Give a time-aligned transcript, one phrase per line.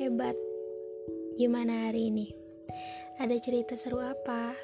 [0.00, 0.36] hebat.
[1.36, 2.32] Gimana hari ini?
[3.20, 4.56] Ada cerita seru apa?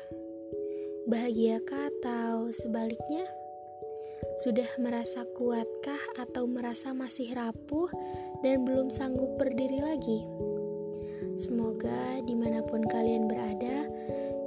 [1.05, 3.29] Bahagiakah atau sebaliknya?
[4.41, 7.93] Sudah merasa kuatkah atau merasa masih rapuh
[8.41, 10.25] dan belum sanggup berdiri lagi?
[11.37, 13.85] Semoga di mana pun kalian berada,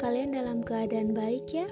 [0.01, 1.67] kalian dalam keadaan baik ya.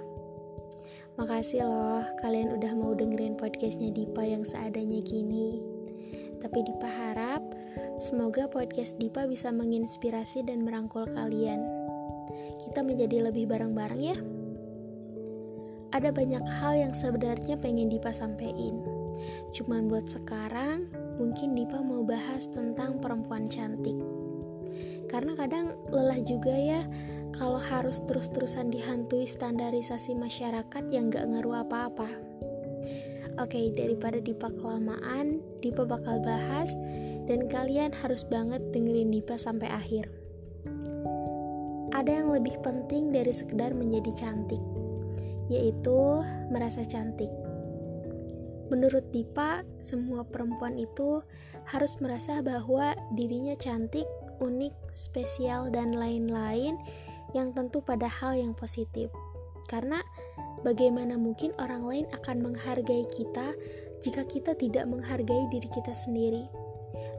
[1.17, 5.59] Makasih loh kalian udah mau dengerin podcastnya Dipa yang seadanya gini.
[6.39, 7.58] Tapi Dipa harap
[7.99, 11.63] semoga podcast Dipa bisa menginspirasi dan merangkul kalian.
[12.65, 14.17] Kita menjadi lebih bareng-bareng ya.
[15.89, 18.79] Ada banyak hal yang sebenarnya pengen Dipa sampein.
[19.51, 23.97] Cuman buat sekarang, mungkin Dipa mau bahas tentang perempuan cantik.
[25.09, 26.85] Karena kadang lelah juga ya
[27.33, 32.09] kalau harus terus-terusan dihantui standarisasi masyarakat yang gak ngaruh apa-apa.
[33.39, 36.75] Oke, daripada Dipa kelamaan, Dipa bakal bahas
[37.29, 40.09] dan kalian harus banget dengerin Dipa sampai akhir.
[41.93, 44.61] Ada yang lebih penting dari sekedar menjadi cantik,
[45.45, 47.29] yaitu merasa cantik.
[48.73, 51.21] Menurut Dipa, semua perempuan itu
[51.69, 54.05] harus merasa bahwa dirinya cantik,
[54.41, 56.77] unik, spesial, dan lain-lain
[57.37, 59.13] yang tentu pada hal yang positif.
[59.69, 60.01] Karena
[60.59, 63.55] Bagaimana mungkin orang lain akan menghargai kita
[64.03, 66.51] jika kita tidak menghargai diri kita sendiri?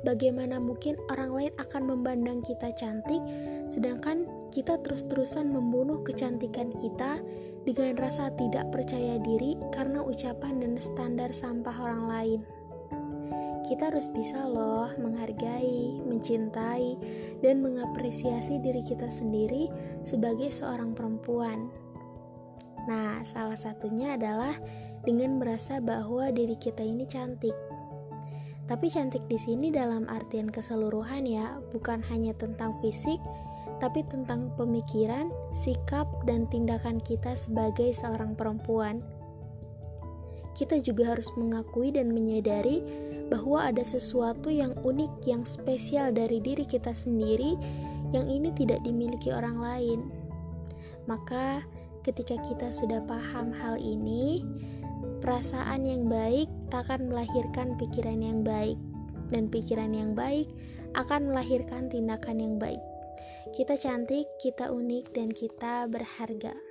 [0.01, 3.21] Bagaimana mungkin orang lain akan memandang kita cantik,
[3.69, 7.21] sedangkan kita terus-terusan membunuh kecantikan kita
[7.69, 12.41] dengan rasa tidak percaya diri karena ucapan dan standar sampah orang lain?
[13.61, 16.97] Kita harus bisa, loh, menghargai, mencintai,
[17.45, 19.69] dan mengapresiasi diri kita sendiri
[20.01, 21.69] sebagai seorang perempuan.
[22.89, 24.57] Nah, salah satunya adalah
[25.05, 27.70] dengan merasa bahwa diri kita ini cantik.
[28.71, 33.19] Tapi cantik di sini dalam artian keseluruhan ya, bukan hanya tentang fisik,
[33.83, 39.03] tapi tentang pemikiran, sikap, dan tindakan kita sebagai seorang perempuan.
[40.55, 42.79] Kita juga harus mengakui dan menyadari
[43.27, 47.59] bahwa ada sesuatu yang unik, yang spesial dari diri kita sendiri,
[48.15, 50.01] yang ini tidak dimiliki orang lain.
[51.11, 51.67] Maka,
[52.01, 54.41] Ketika kita sudah paham hal ini,
[55.21, 58.79] perasaan yang baik akan melahirkan pikiran yang baik,
[59.31, 60.47] dan pikiran yang baik
[60.95, 62.81] akan melahirkan tindakan yang baik.
[63.51, 66.70] Kita cantik, kita unik, dan kita berharga.